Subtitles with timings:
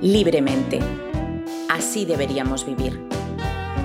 [0.00, 0.80] libremente.
[1.68, 3.00] Así deberíamos vivir.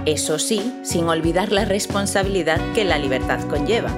[0.05, 3.89] Eso sí, sin olvidar la responsabilidad que la libertad conlleva.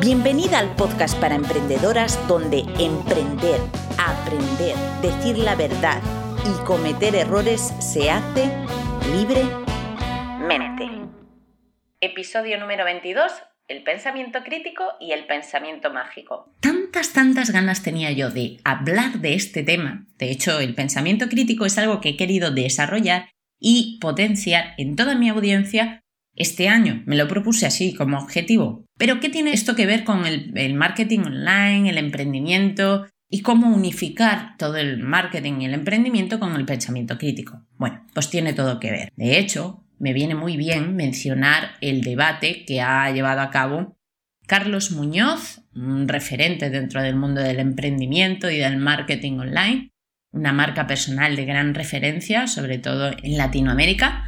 [0.00, 3.60] Bienvenida al podcast para emprendedoras donde emprender,
[3.98, 6.00] aprender, decir la verdad
[6.44, 8.50] y cometer errores se hace
[9.12, 10.88] libremente.
[12.00, 16.52] Episodio número 22 el pensamiento crítico y el pensamiento mágico.
[16.58, 20.06] Tantas, tantas ganas tenía yo de hablar de este tema.
[20.18, 23.30] De hecho, el pensamiento crítico es algo que he querido desarrollar
[23.60, 26.02] y potenciar en toda mi audiencia
[26.34, 27.04] este año.
[27.06, 28.84] Me lo propuse así como objetivo.
[28.98, 33.72] Pero ¿qué tiene esto que ver con el, el marketing online, el emprendimiento y cómo
[33.72, 37.64] unificar todo el marketing y el emprendimiento con el pensamiento crítico?
[37.76, 39.12] Bueno, pues tiene todo que ver.
[39.14, 43.98] De hecho, me viene muy bien mencionar el debate que ha llevado a cabo
[44.46, 49.92] Carlos Muñoz, un referente dentro del mundo del emprendimiento y del marketing online,
[50.32, 54.24] una marca personal de gran referencia, sobre todo en Latinoamérica,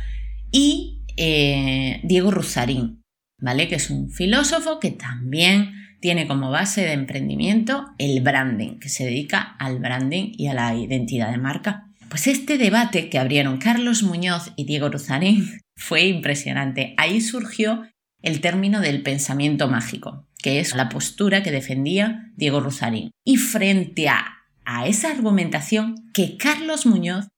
[0.52, 3.02] y eh, Diego Ruzarín,
[3.38, 3.66] ¿vale?
[3.66, 9.04] que es un filósofo que también tiene como base de emprendimiento el branding, que se
[9.04, 11.88] dedica al branding y a la identidad de marca.
[12.10, 16.94] Pues este debate que abrieron Carlos Muñoz y Diego Ruzarín fue impresionante.
[16.96, 17.86] Ahí surgió
[18.22, 23.10] el término del pensamiento mágico, que es la postura que defendía Diego Ruzarín.
[23.24, 24.24] Y frente a,
[24.64, 27.28] a esa argumentación que Carlos Muñoz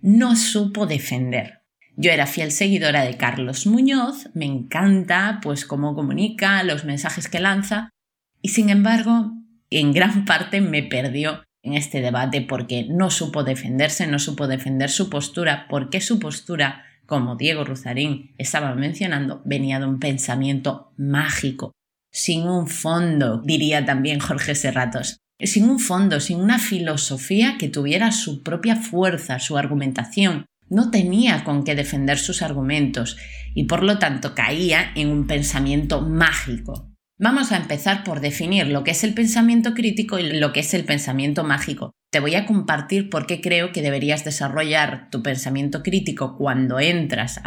[0.00, 1.60] no supo defender.
[1.96, 7.38] Yo era fiel seguidora de Carlos Muñoz, me encanta pues cómo comunica, los mensajes que
[7.38, 7.90] lanza,
[8.40, 9.32] y sin embargo,
[9.70, 14.90] en gran parte me perdió en este debate porque no supo defenderse, no supo defender
[14.90, 21.72] su postura, porque su postura como Diego Ruzarín estaba mencionando, venía de un pensamiento mágico,
[22.10, 28.12] sin un fondo, diría también Jorge Serratos, sin un fondo, sin una filosofía que tuviera
[28.12, 30.46] su propia fuerza, su argumentación.
[30.70, 33.18] No tenía con qué defender sus argumentos
[33.54, 36.91] y por lo tanto caía en un pensamiento mágico.
[37.22, 40.74] Vamos a empezar por definir lo que es el pensamiento crítico y lo que es
[40.74, 41.92] el pensamiento mágico.
[42.10, 47.40] Te voy a compartir por qué creo que deberías desarrollar tu pensamiento crítico cuando entras,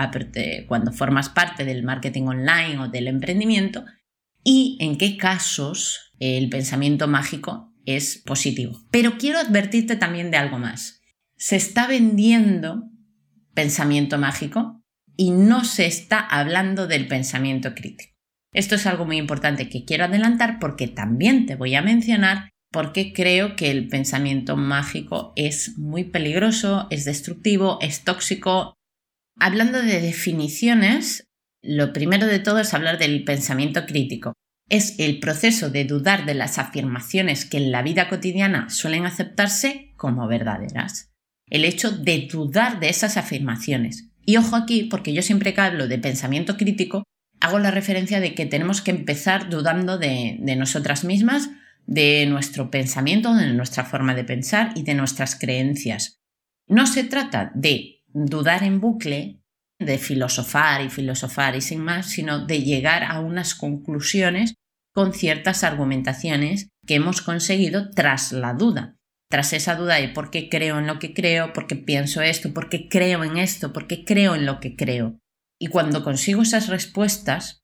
[0.69, 3.83] cuando formas parte del marketing online o del emprendimiento
[4.45, 8.79] y en qué casos el pensamiento mágico es positivo.
[8.91, 11.01] Pero quiero advertirte también de algo más.
[11.35, 12.85] Se está vendiendo
[13.53, 14.81] pensamiento mágico
[15.17, 18.14] y no se está hablando del pensamiento crítico.
[18.55, 23.11] Esto es algo muy importante que quiero adelantar porque también te voy a mencionar porque
[23.11, 28.73] creo que el pensamiento mágico es muy peligroso, es destructivo, es tóxico.
[29.37, 31.25] Hablando de definiciones,
[31.61, 34.31] lo primero de todo es hablar del pensamiento crítico.
[34.69, 39.91] Es el proceso de dudar de las afirmaciones que en la vida cotidiana suelen aceptarse
[39.97, 41.11] como verdaderas.
[41.47, 44.07] El hecho de dudar de esas afirmaciones.
[44.25, 47.03] Y ojo aquí, porque yo siempre que hablo de pensamiento crítico,
[47.45, 51.51] hago la referencia de que tenemos que empezar dudando de, nosotras mismas
[51.85, 56.19] de nuestro pensamiento, de nuestra forma de pensar y de nuestras creencias.
[56.67, 59.41] No se trata de dudar en bucle,
[59.77, 64.55] de filosofar y filosofar y sin más, sino de llegar a unas conclusiones
[64.91, 68.95] con ciertas argumentaciones que hemos conseguido tras la duda.
[69.29, 72.53] Tras esa duda de por qué creo en lo que creo, por qué pienso esto,
[72.53, 75.19] por qué creo en esto, por qué creo en lo que creo.
[75.59, 77.61] Y cuando consigo esas respuestas,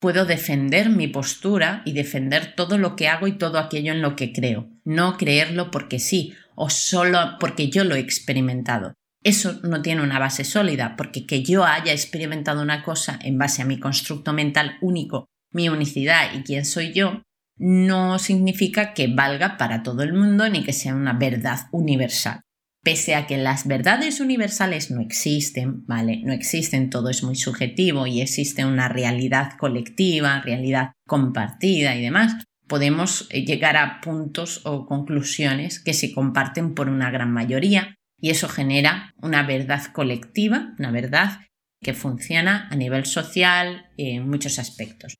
[0.00, 4.16] puedo defender mi postura y defender todo lo que hago y todo aquello en lo
[4.16, 8.94] que creo, no creerlo porque sí o solo porque yo lo he experimentado.
[9.22, 13.62] Eso no tiene una base sólida, porque que yo haya experimentado una cosa en base
[13.62, 17.22] a mi constructo mental único, mi unicidad y quién soy yo,
[17.56, 22.40] no significa que valga para todo el mundo ni que sea una verdad universal.
[22.84, 26.20] Pese a que las verdades universales no existen, ¿vale?
[26.22, 32.36] No existen, todo es muy subjetivo y existe una realidad colectiva, realidad compartida y demás,
[32.68, 38.30] podemos eh, llegar a puntos o conclusiones que se comparten por una gran mayoría y
[38.30, 41.40] eso genera una verdad colectiva, una verdad
[41.82, 45.16] que funciona a nivel social en muchos aspectos.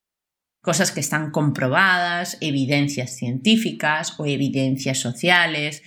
[0.62, 5.82] Cosas que están comprobadas, evidencias científicas o evidencias sociales,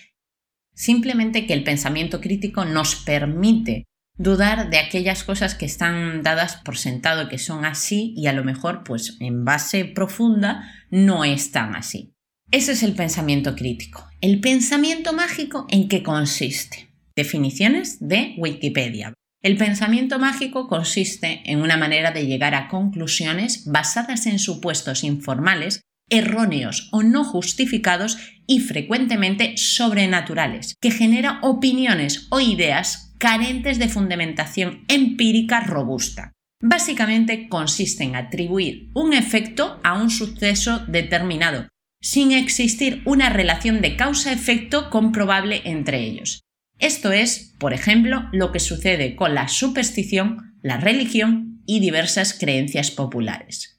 [0.78, 3.86] Simplemente que el pensamiento crítico nos permite
[4.16, 8.44] dudar de aquellas cosas que están dadas por sentado que son así y a lo
[8.44, 12.14] mejor pues en base profunda no están así.
[12.52, 14.08] Ese es el pensamiento crítico.
[14.22, 16.90] El pensamiento mágico en qué consiste.
[17.16, 19.16] Definiciones de Wikipedia.
[19.42, 25.82] El pensamiento mágico consiste en una manera de llegar a conclusiones basadas en supuestos informales
[26.10, 34.86] erróneos o no justificados y frecuentemente sobrenaturales, que genera opiniones o ideas carentes de fundamentación
[34.88, 36.34] empírica robusta.
[36.62, 41.68] Básicamente consiste en atribuir un efecto a un suceso determinado,
[42.02, 46.42] sin existir una relación de causa-efecto comprobable entre ellos.
[46.80, 52.92] Esto es, por ejemplo, lo que sucede con la superstición, la religión y diversas creencias
[52.92, 53.77] populares.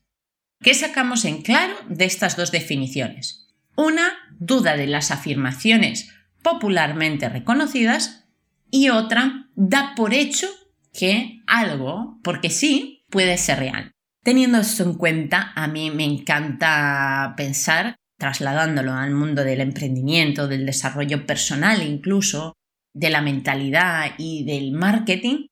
[0.60, 3.48] ¿Qué sacamos en claro de estas dos definiciones?
[3.76, 6.12] Una, duda de las afirmaciones
[6.42, 8.26] popularmente reconocidas
[8.70, 10.48] y otra, da por hecho
[10.92, 13.92] que algo, porque sí, puede ser real.
[14.24, 20.66] Teniendo esto en cuenta, a mí me encanta pensar, trasladándolo al mundo del emprendimiento, del
[20.66, 22.54] desarrollo personal incluso,
[22.94, 25.46] de la mentalidad y del marketing,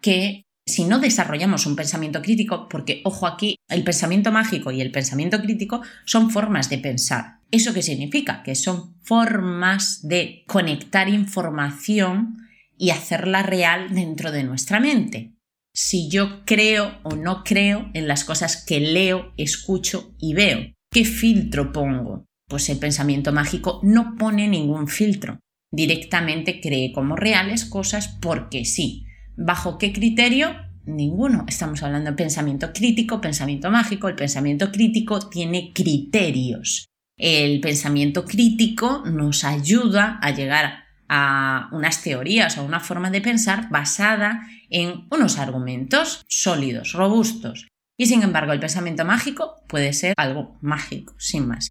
[0.00, 4.90] que si no desarrollamos un pensamiento crítico, porque ojo aquí, el pensamiento mágico y el
[4.90, 7.40] pensamiento crítico son formas de pensar.
[7.52, 8.42] ¿Eso qué significa?
[8.42, 12.36] Que son formas de conectar información
[12.76, 15.32] y hacerla real dentro de nuestra mente.
[15.72, 20.72] Si yo creo o no creo en las cosas que leo, escucho y veo.
[20.90, 22.24] ¿Qué filtro pongo?
[22.48, 25.38] Pues el pensamiento mágico no pone ningún filtro.
[25.70, 29.05] Directamente cree como reales cosas porque sí.
[29.36, 30.56] ¿Bajo qué criterio?
[30.86, 31.44] Ninguno.
[31.46, 34.08] Estamos hablando de pensamiento crítico, pensamiento mágico.
[34.08, 36.86] El pensamiento crítico tiene criterios.
[37.18, 43.68] El pensamiento crítico nos ayuda a llegar a unas teorías o una forma de pensar
[43.70, 47.68] basada en unos argumentos sólidos, robustos.
[47.98, 51.70] Y sin embargo, el pensamiento mágico puede ser algo mágico, sin más.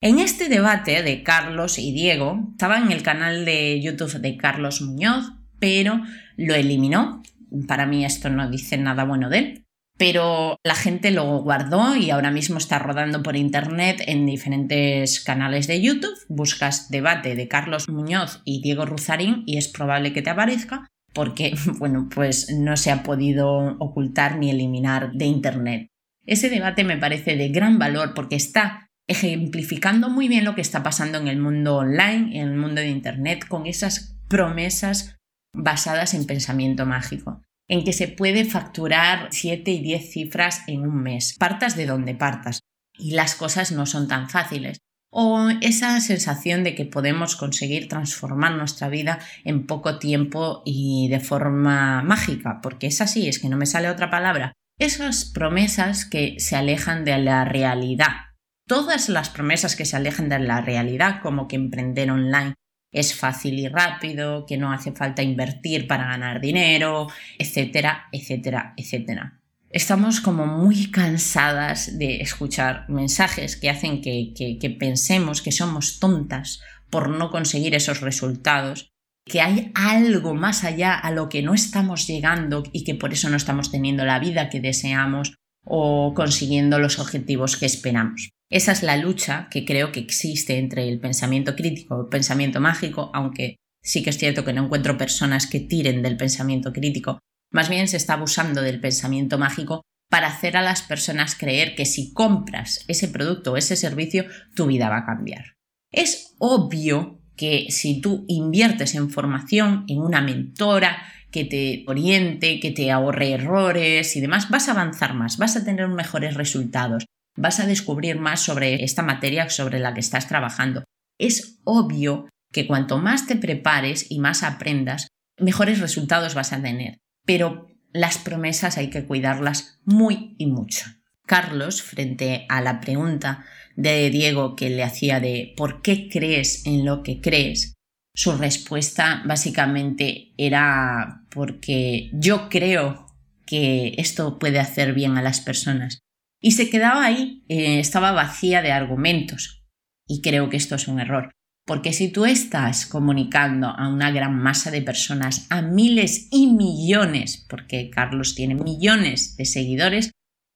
[0.00, 4.82] En este debate de Carlos y Diego, estaba en el canal de YouTube de Carlos
[4.82, 6.02] Muñoz, pero
[6.36, 7.22] lo eliminó.
[7.66, 9.62] Para mí esto no dice nada bueno de él
[10.02, 15.68] pero la gente lo guardó y ahora mismo está rodando por internet en diferentes canales
[15.68, 16.18] de YouTube.
[16.28, 21.54] Buscas debate de Carlos Muñoz y Diego Ruzarín y es probable que te aparezca porque,
[21.78, 25.88] bueno, pues no se ha podido ocultar ni eliminar de internet.
[26.26, 30.82] Ese debate me parece de gran valor porque está ejemplificando muy bien lo que está
[30.82, 35.16] pasando en el mundo online, en el mundo de internet, con esas promesas
[35.54, 41.02] basadas en pensamiento mágico en que se puede facturar 7 y 10 cifras en un
[41.02, 42.60] mes, partas de donde partas,
[42.98, 44.78] y las cosas no son tan fáciles.
[45.10, 51.20] O esa sensación de que podemos conseguir transformar nuestra vida en poco tiempo y de
[51.20, 54.52] forma mágica, porque es así, es que no me sale otra palabra.
[54.78, 58.32] Esas promesas que se alejan de la realidad.
[58.66, 62.54] Todas las promesas que se alejan de la realidad, como que emprender online
[62.92, 67.08] es fácil y rápido, que no hace falta invertir para ganar dinero,
[67.38, 69.40] etcétera, etcétera, etcétera.
[69.70, 76.60] Estamos como muy cansadas de escuchar mensajes que hacen que, que, pensemos que somos tontas
[76.90, 78.92] por no conseguir esos resultados,
[79.24, 83.30] que hay algo más allá a lo que no estamos llegando y que por eso
[83.30, 88.30] no estamos teniendo la vida que deseamos o consiguiendo los objetivos que esperamos.
[88.50, 92.60] Esa es la lucha que creo que existe entre el pensamiento crítico y el pensamiento
[92.60, 97.18] mágico, aunque sí que es cierto que no encuentro personas que tiren del pensamiento crítico.
[97.50, 101.86] Más bien se está abusando del pensamiento mágico para hacer a las personas creer que
[101.86, 105.54] si compras ese producto o ese servicio, tu vida va a cambiar.
[105.90, 111.02] Es obvio que si tú inviertes en formación, en una mentora
[111.32, 115.64] que te oriente, que te ahorre errores y demás, vas a avanzar más, vas a
[115.64, 120.84] tener mejores resultados vas a descubrir más sobre esta materia sobre la que estás trabajando.
[121.18, 125.08] Es obvio que cuanto más te prepares y más aprendas,
[125.38, 126.98] mejores resultados vas a tener.
[127.24, 130.86] Pero las promesas hay que cuidarlas muy y mucho.
[131.26, 133.44] Carlos, frente a la pregunta
[133.76, 137.74] de Diego que le hacía de ¿por qué crees en lo que crees?
[138.14, 143.06] Su respuesta básicamente era porque yo creo
[143.46, 146.00] que esto puede hacer bien a las personas
[146.42, 149.64] y se quedaba ahí, eh, estaba vacía de argumentos.
[150.06, 151.30] Y creo que esto es un error,
[151.64, 157.46] porque si tú estás comunicando a una gran masa de personas, a miles y millones,
[157.48, 160.10] porque Carlos tiene millones de seguidores,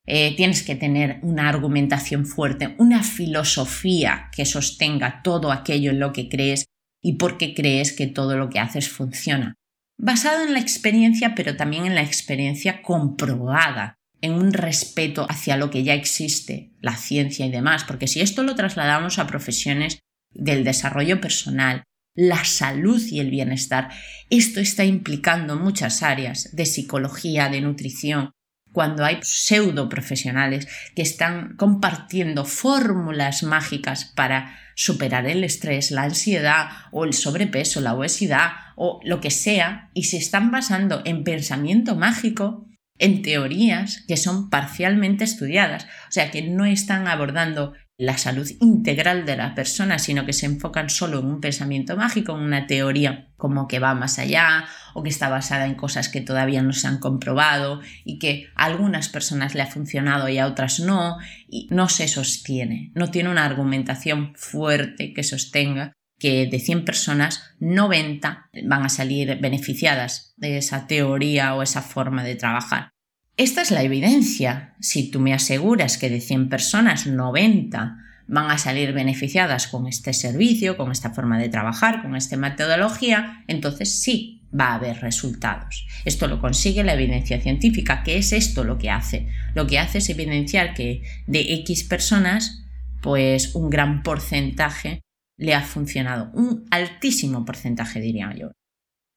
[0.06, 6.12] eh, tienes que tener una argumentación fuerte, una filosofía que sostenga todo aquello en lo
[6.12, 6.66] que crees
[7.06, 9.54] y por qué crees que todo lo que haces funciona.
[9.96, 15.70] Basado en la experiencia, pero también en la experiencia comprobada en un respeto hacia lo
[15.70, 20.00] que ya existe, la ciencia y demás, porque si esto lo trasladamos a profesiones
[20.32, 21.84] del desarrollo personal,
[22.16, 23.88] la salud y el bienestar,
[24.28, 28.32] esto está implicando muchas áreas de psicología, de nutrición.
[28.76, 36.68] Cuando hay pseudo profesionales que están compartiendo fórmulas mágicas para superar el estrés, la ansiedad
[36.90, 41.97] o el sobrepeso, la obesidad o lo que sea, y se están basando en pensamiento
[41.97, 42.65] mágico,
[42.98, 49.24] en teorías que son parcialmente estudiadas, o sea que no están abordando la salud integral
[49.24, 53.28] de la persona, sino que se enfocan solo en un pensamiento mágico, en una teoría
[53.38, 56.86] como que va más allá o que está basada en cosas que todavía no se
[56.88, 61.16] han comprobado y que a algunas personas le ha funcionado y a otras no,
[61.48, 67.42] y no se sostiene, no tiene una argumentación fuerte que sostenga que de 100 personas,
[67.61, 72.90] 90 van a salir beneficiadas de esa teoría o esa forma de trabajar.
[73.37, 74.75] Esta es la evidencia.
[74.80, 80.12] Si tú me aseguras que de 100 personas, 90 van a salir beneficiadas con este
[80.12, 85.87] servicio, con esta forma de trabajar, con esta metodología, entonces sí va a haber resultados.
[86.04, 88.02] Esto lo consigue la evidencia científica.
[88.02, 89.28] ¿Qué es esto lo que hace?
[89.54, 92.64] Lo que hace es evidenciar que de X personas,
[93.02, 95.00] pues un gran porcentaje
[95.36, 98.52] le ha funcionado, un altísimo porcentaje diría yo.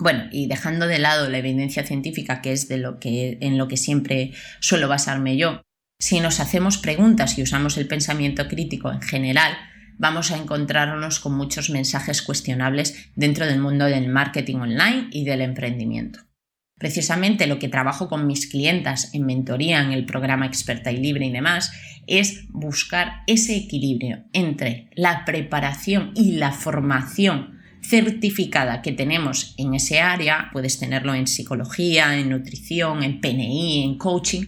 [0.01, 3.67] Bueno, y dejando de lado la evidencia científica, que es de lo que, en lo
[3.67, 5.61] que siempre suelo basarme yo,
[5.99, 9.57] si nos hacemos preguntas y usamos el pensamiento crítico en general,
[9.97, 15.41] vamos a encontrarnos con muchos mensajes cuestionables dentro del mundo del marketing online y del
[15.41, 16.28] emprendimiento.
[16.79, 21.25] Precisamente lo que trabajo con mis clientas en mentoría, en el programa Experta y Libre
[21.25, 21.71] y demás,
[22.07, 29.99] es buscar ese equilibrio entre la preparación y la formación certificada que tenemos en ese
[29.99, 34.45] área, puedes tenerlo en psicología, en nutrición, en PNI, en coaching,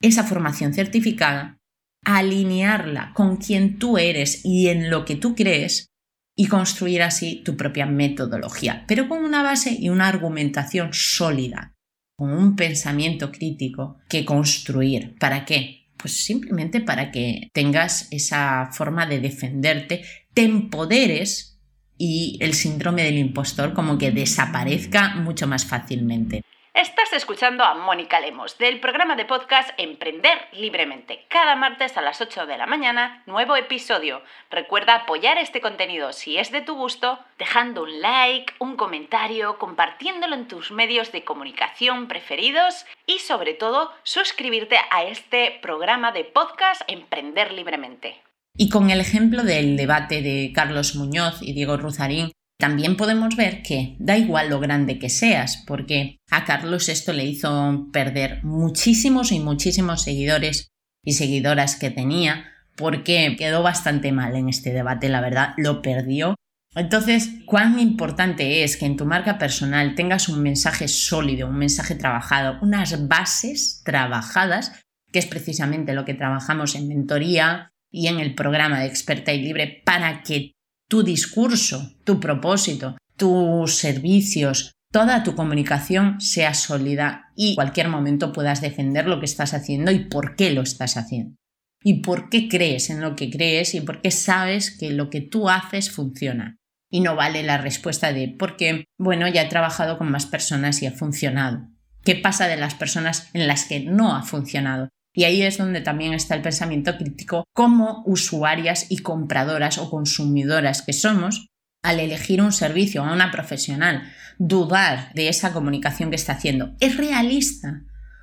[0.00, 1.58] esa formación certificada,
[2.04, 5.91] alinearla con quien tú eres y en lo que tú crees
[6.34, 11.74] y construir así tu propia metodología, pero con una base y una argumentación sólida,
[12.16, 15.16] con un pensamiento crítico que construir.
[15.18, 15.88] ¿Para qué?
[15.96, 20.02] Pues simplemente para que tengas esa forma de defenderte,
[20.34, 21.60] te empoderes
[21.98, 26.42] y el síndrome del impostor como que desaparezca mucho más fácilmente.
[26.74, 31.26] Estás escuchando a Mónica Lemos del programa de podcast Emprender Libremente.
[31.28, 34.22] Cada martes a las 8 de la mañana, nuevo episodio.
[34.50, 40.34] Recuerda apoyar este contenido si es de tu gusto, dejando un like, un comentario, compartiéndolo
[40.34, 46.80] en tus medios de comunicación preferidos y sobre todo suscribirte a este programa de podcast
[46.86, 48.22] Emprender Libremente.
[48.56, 53.60] Y con el ejemplo del debate de Carlos Muñoz y Diego Ruzarín, también podemos ver
[53.64, 59.32] que da igual lo grande que seas, porque a Carlos esto le hizo perder muchísimos
[59.32, 60.68] y muchísimos seguidores
[61.04, 62.44] y seguidoras que tenía,
[62.76, 66.36] porque quedó bastante mal en este debate, la verdad, lo perdió.
[66.76, 71.96] Entonces, cuán importante es que en tu marca personal tengas un mensaje sólido, un mensaje
[71.96, 74.70] trabajado, unas bases trabajadas,
[75.10, 79.42] que es precisamente lo que trabajamos en mentoría, y en el programa de experta y
[79.42, 80.54] libre para que
[80.92, 88.30] tu discurso, tu propósito, tus servicios, toda tu comunicación sea sólida y en cualquier momento
[88.30, 91.34] puedas defender lo que estás haciendo y por qué lo estás haciendo.
[91.82, 95.22] Y por qué crees en lo que crees y por qué sabes que lo que
[95.22, 96.58] tú haces funciona.
[96.90, 100.86] Y no vale la respuesta de porque, bueno, ya he trabajado con más personas y
[100.86, 101.70] ha funcionado.
[102.04, 104.90] ¿Qué pasa de las personas en las que no ha funcionado?
[105.14, 110.82] Y ahí es donde también está el pensamiento crítico como usuarias y compradoras o consumidoras
[110.82, 111.48] que somos
[111.82, 114.04] al elegir un servicio a una profesional,
[114.38, 116.74] dudar de esa comunicación que está haciendo.
[116.80, 117.82] ¿Es realista?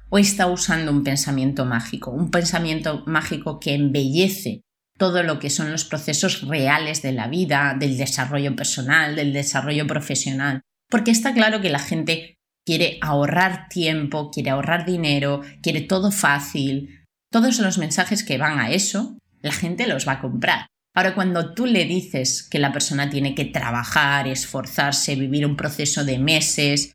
[0.10, 2.10] ¿O está usando un pensamiento mágico?
[2.10, 4.62] Un pensamiento mágico que embellece
[4.98, 9.86] todo lo que son los procesos reales de la vida, del desarrollo personal, del desarrollo
[9.86, 10.62] profesional.
[10.90, 12.39] Porque está claro que la gente
[12.70, 17.04] quiere ahorrar tiempo, quiere ahorrar dinero, quiere todo fácil.
[17.32, 20.68] Todos los mensajes que van a eso, la gente los va a comprar.
[20.96, 26.06] Ahora, cuando tú le dices que la persona tiene que trabajar, esforzarse, vivir un proceso
[26.06, 26.94] de meses,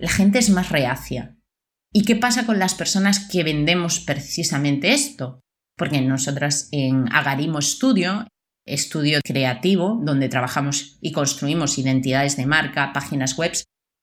[0.00, 1.36] la gente es más reacia.
[1.92, 5.40] ¿Y qué pasa con las personas que vendemos precisamente esto?
[5.76, 8.26] Porque nosotras en Agarimo Studio,
[8.66, 13.52] estudio creativo, donde trabajamos y construimos identidades de marca, páginas web,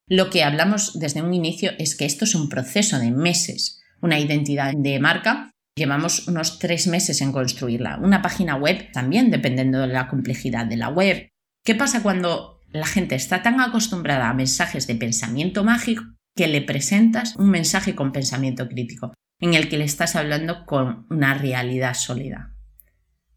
[0.10, 3.80] lo que hablamos desde un inicio es que esto es un proceso de meses.
[4.02, 8.00] Una identidad de marca, llevamos unos tres meses en construirla.
[8.02, 11.30] Una página web también, dependiendo de la complejidad de la web.
[11.64, 16.04] ¿Qué pasa cuando la gente está tan acostumbrada a mensajes de pensamiento mágico
[16.36, 21.06] que le presentas un mensaje con pensamiento crítico, en el que le estás hablando con
[21.12, 22.56] una realidad sólida?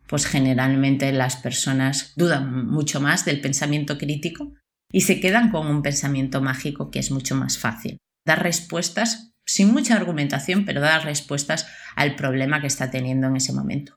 [0.06, 4.54] Pues generalmente las personas dudan mucho más del pensamiento crítico
[4.92, 7.98] y se quedan con un pensamiento mágico que es mucho más fácil.
[8.24, 13.52] Dar respuestas sin mucha argumentación, pero dar respuestas al problema que está teniendo en ese
[13.52, 13.96] momento.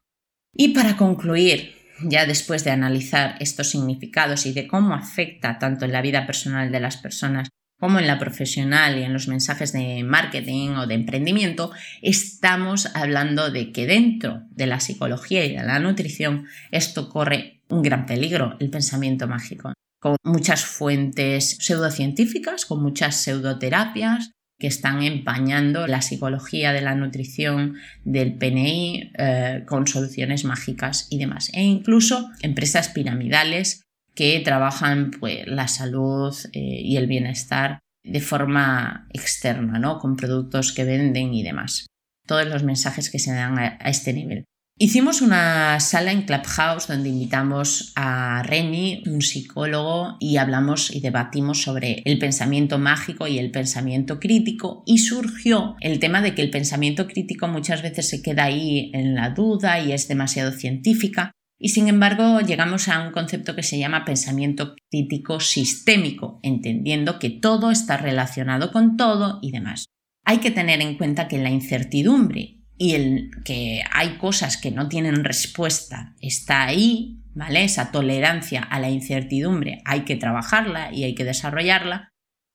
[0.53, 5.91] Y para concluir, ya después de analizar estos significados y de cómo afecta tanto en
[5.91, 10.03] la vida personal de las personas como en la profesional y en los mensajes de
[10.03, 11.71] marketing o de emprendimiento,
[12.01, 17.81] estamos hablando de que dentro de la psicología y de la nutrición esto corre un
[17.81, 19.73] gran peligro, el pensamiento mágico,
[20.05, 27.77] con muchas fuentes pseudocientíficas, con muchas pseudoterapias, que están empañando la psicología de la nutrición
[28.03, 31.50] del PNI eh, con soluciones mágicas y demás.
[31.55, 33.81] E incluso empresas piramidales
[34.13, 39.97] que trabajan pues, la salud eh, y el bienestar de forma externa, ¿no?
[39.97, 41.88] con productos que venden y demás.
[42.27, 44.45] Todos los mensajes que se dan a este nivel.
[44.77, 51.62] Hicimos una sala en Clubhouse donde invitamos a Remy, un psicólogo, y hablamos y debatimos
[51.62, 56.50] sobre el pensamiento mágico y el pensamiento crítico y surgió el tema de que el
[56.50, 61.70] pensamiento crítico muchas veces se queda ahí en la duda y es demasiado científica y
[61.70, 67.72] sin embargo llegamos a un concepto que se llama pensamiento crítico sistémico, entendiendo que todo
[67.72, 69.86] está relacionado con todo y demás.
[70.25, 74.89] Hay que tener en cuenta que la incertidumbre y el que hay cosas que no
[74.89, 77.63] tienen respuesta está ahí, ¿vale?
[77.63, 82.10] Esa tolerancia a la incertidumbre hay que trabajarla y hay que desarrollarla,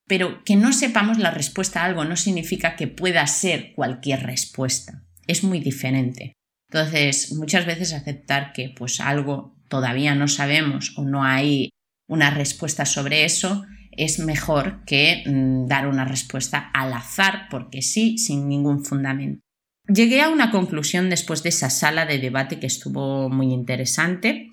[0.07, 5.05] pero que no sepamos la respuesta a algo no significa que pueda ser cualquier respuesta.
[5.27, 6.35] Es muy diferente.
[6.71, 11.71] Entonces, muchas veces aceptar que pues algo todavía no sabemos o no hay
[12.09, 18.19] una respuesta sobre eso es mejor que mm, dar una respuesta al azar porque sí,
[18.19, 19.41] sin ningún fundamento.
[19.93, 24.51] Llegué a una conclusión después de esa sala de debate que estuvo muy interesante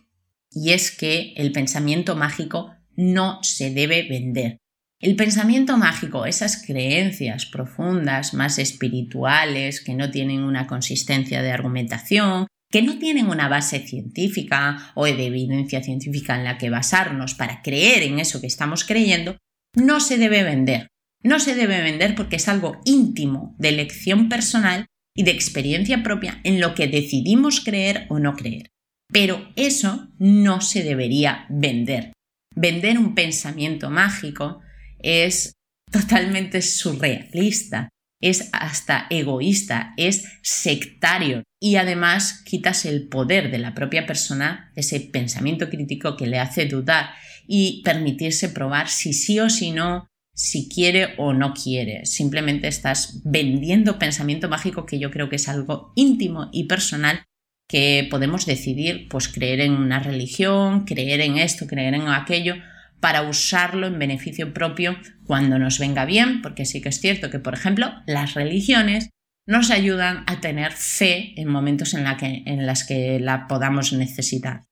[0.49, 4.57] y es que el pensamiento mágico no se debe vender.
[4.99, 12.47] El pensamiento mágico, esas creencias profundas, más espirituales, que no tienen una consistencia de argumentación,
[12.71, 17.61] que no tienen una base científica o de evidencia científica en la que basarnos para
[17.61, 19.37] creer en eso que estamos creyendo,
[19.75, 20.87] no se debe vender.
[21.21, 26.39] No se debe vender porque es algo íntimo de elección personal y de experiencia propia
[26.43, 28.69] en lo que decidimos creer o no creer.
[29.11, 32.13] Pero eso no se debería vender.
[32.55, 34.61] Vender un pensamiento mágico
[34.99, 35.53] es
[35.91, 37.89] totalmente surrealista,
[38.21, 44.99] es hasta egoísta, es sectario y además quitas el poder de la propia persona, ese
[44.99, 47.09] pensamiento crítico que le hace dudar
[47.47, 52.05] y permitirse probar si sí o si no, si quiere o no quiere.
[52.05, 57.23] Simplemente estás vendiendo pensamiento mágico que yo creo que es algo íntimo y personal
[57.67, 62.55] que podemos decidir, pues creer en una religión, creer en esto, creer en aquello,
[62.99, 64.95] para usarlo en beneficio propio
[65.25, 69.09] cuando nos venga bien, porque sí que es cierto que, por ejemplo, las religiones
[69.47, 73.91] nos ayudan a tener fe en momentos en, la que, en las que la podamos
[73.91, 74.65] necesitar.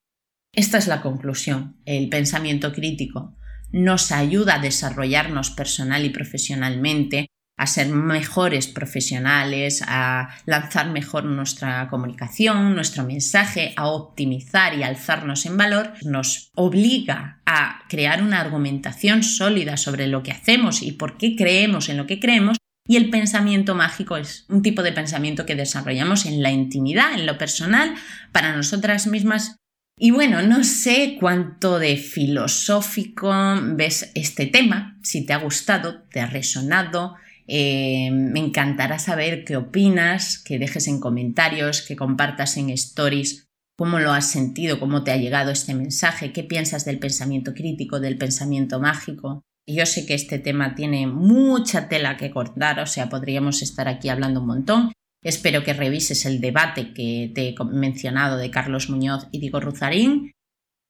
[0.52, 1.76] Esta es la conclusión.
[1.86, 3.36] El pensamiento crítico
[3.76, 7.26] nos ayuda a desarrollarnos personal y profesionalmente,
[7.58, 15.44] a ser mejores profesionales, a lanzar mejor nuestra comunicación, nuestro mensaje, a optimizar y alzarnos
[15.44, 21.18] en valor, nos obliga a crear una argumentación sólida sobre lo que hacemos y por
[21.18, 22.56] qué creemos en lo que creemos.
[22.88, 27.26] Y el pensamiento mágico es un tipo de pensamiento que desarrollamos en la intimidad, en
[27.26, 27.94] lo personal,
[28.32, 29.56] para nosotras mismas
[29.98, 33.32] y bueno, no sé cuánto de filosófico
[33.74, 37.14] ves este tema, si te ha gustado, te ha resonado,
[37.48, 44.00] eh, me encantará saber qué opinas, que dejes en comentarios, que compartas en stories cómo
[44.00, 48.16] lo has sentido, cómo te ha llegado este mensaje, qué piensas del pensamiento crítico, del
[48.16, 49.44] pensamiento mágico.
[49.66, 54.08] Yo sé que este tema tiene mucha tela que cortar, o sea, podríamos estar aquí
[54.08, 54.92] hablando un montón.
[55.26, 60.30] Espero que revises el debate que te he mencionado de Carlos Muñoz y Diego Ruzarín.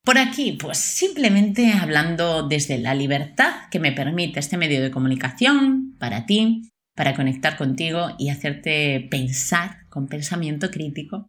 [0.05, 5.97] Por aquí, pues simplemente hablando desde la libertad que me permite este medio de comunicación
[5.99, 11.29] para ti, para conectar contigo y hacerte pensar con pensamiento crítico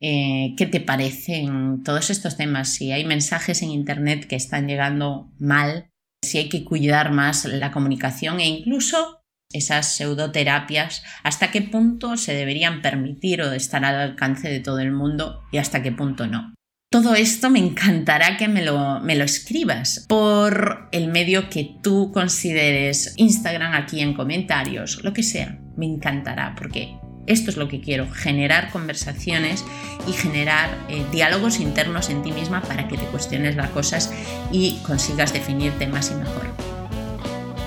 [0.00, 5.30] eh, qué te parecen todos estos temas, si hay mensajes en Internet que están llegando
[5.38, 5.90] mal,
[6.24, 9.21] si hay que cuidar más la comunicación e incluso
[9.52, 14.92] esas pseudoterapias, hasta qué punto se deberían permitir o estar al alcance de todo el
[14.92, 16.54] mundo y hasta qué punto no.
[16.90, 22.12] Todo esto me encantará que me lo, me lo escribas por el medio que tú
[22.12, 27.80] consideres, Instagram aquí en comentarios, lo que sea, me encantará porque esto es lo que
[27.80, 29.64] quiero, generar conversaciones
[30.06, 34.12] y generar eh, diálogos internos en ti misma para que te cuestiones las cosas
[34.50, 36.61] y consigas definirte más y mejor.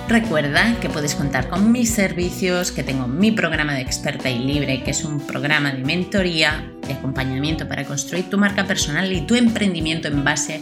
[0.07, 4.83] Recuerda que puedes contar con mis servicios, que tengo mi programa de experta y libre,
[4.83, 9.33] que es un programa de mentoría, de acompañamiento para construir tu marca personal y tu
[9.33, 10.61] emprendimiento en base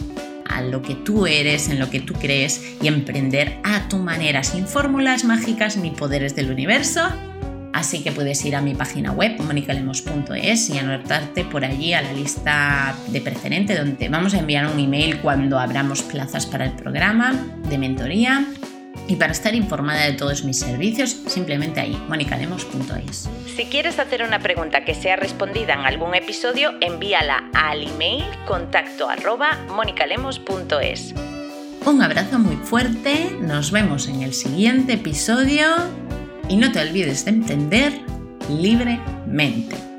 [0.49, 4.43] a lo que tú eres, en lo que tú crees y emprender a tu manera,
[4.43, 7.01] sin fórmulas mágicas ni poderes del universo.
[7.73, 12.13] Así que puedes ir a mi página web, monicalemos.es, y anotarte por allí a la
[12.13, 17.33] lista de preferente, donde vamos a enviar un email cuando abramos plazas para el programa
[17.67, 18.47] de mentoría
[19.07, 23.29] y para estar informada de todos mis servicios, simplemente ahí, monicalemos.es.
[23.55, 29.09] Si quieres hacer una pregunta que sea respondida en algún episodio, envíala al email contacto
[29.09, 31.13] arroba monicalemos.es.
[31.85, 35.65] Un abrazo muy fuerte, nos vemos en el siguiente episodio
[36.47, 37.93] y no te olvides de entender
[38.49, 39.92] libremente.